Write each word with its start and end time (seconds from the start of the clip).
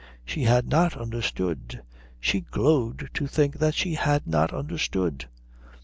She 0.25 0.45
had 0.45 0.67
not 0.67 0.97
understood. 0.97 1.83
She 2.19 2.41
glowed 2.41 3.11
to 3.13 3.27
think 3.27 3.57
she 3.73 3.93
had 3.93 4.25
not 4.25 4.51
understood. 4.51 5.25